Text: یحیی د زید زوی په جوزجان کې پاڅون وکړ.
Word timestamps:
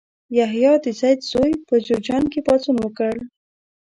یحیی 0.37 0.73
د 0.85 0.87
زید 0.99 1.19
زوی 1.31 1.51
په 1.67 1.75
جوزجان 1.85 2.23
کې 2.31 2.39
پاڅون 2.45 2.75
وکړ. 2.79 3.13